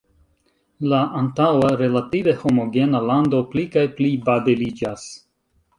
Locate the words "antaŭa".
1.19-1.69